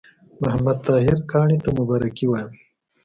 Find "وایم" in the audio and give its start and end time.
2.27-2.51